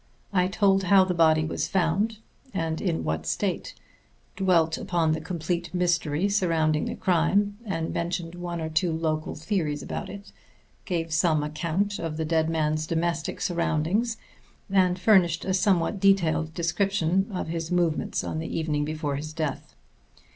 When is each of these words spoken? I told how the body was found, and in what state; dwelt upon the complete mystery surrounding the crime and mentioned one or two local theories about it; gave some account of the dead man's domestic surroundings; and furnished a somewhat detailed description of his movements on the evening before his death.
I 0.33 0.47
told 0.47 0.85
how 0.85 1.03
the 1.03 1.13
body 1.13 1.45
was 1.45 1.67
found, 1.67 2.17
and 2.55 2.81
in 2.81 3.03
what 3.03 3.27
state; 3.27 3.75
dwelt 4.35 4.79
upon 4.79 5.11
the 5.11 5.21
complete 5.21 5.71
mystery 5.75 6.27
surrounding 6.27 6.85
the 6.85 6.95
crime 6.95 7.59
and 7.65 7.93
mentioned 7.93 8.33
one 8.33 8.59
or 8.59 8.67
two 8.69 8.91
local 8.91 9.35
theories 9.35 9.83
about 9.83 10.09
it; 10.09 10.31
gave 10.85 11.13
some 11.13 11.43
account 11.43 11.99
of 11.99 12.17
the 12.17 12.25
dead 12.25 12.49
man's 12.49 12.87
domestic 12.87 13.39
surroundings; 13.41 14.17
and 14.71 14.97
furnished 14.97 15.45
a 15.45 15.53
somewhat 15.53 15.99
detailed 15.99 16.55
description 16.55 17.27
of 17.31 17.49
his 17.49 17.71
movements 17.71 18.23
on 18.23 18.39
the 18.39 18.47
evening 18.57 18.83
before 18.83 19.17
his 19.17 19.33
death. 19.33 19.75